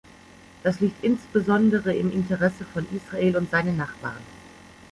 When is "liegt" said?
0.79-1.03